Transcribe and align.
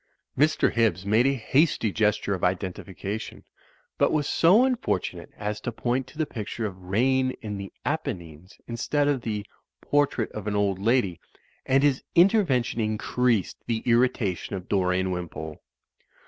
Mr. 0.35 0.71
Hibbs 0.73 1.05
made 1.05 1.27
a 1.27 1.35
hasty 1.35 1.91
gesture 1.91 2.33
of 2.33 2.43
identification, 2.43 3.43
but 3.99 4.11
was 4.11 4.27
so 4.27 4.65
unfortunate 4.65 5.29
as 5.37 5.61
to 5.61 5.71
point 5.71 6.07
to 6.07 6.17
the 6.17 6.25
picture 6.25 6.65
of 6.65 6.75
"Rain 6.81 7.35
in 7.43 7.57
the 7.59 7.71
Apennines," 7.85 8.57
instead 8.67 9.07
of 9.07 9.21
the 9.21 9.45
"Portrait 9.79 10.31
of 10.31 10.47
an 10.47 10.55
Old 10.55 10.79
Lady," 10.79 11.19
and 11.67 11.83
his 11.83 12.01
intervention 12.15 12.81
increased 12.81 13.57
the 13.67 13.83
ir 13.85 13.97
ritation 13.99 14.53
of 14.53 14.67
Dorian 14.67 15.11
Wimpole. 15.11 15.61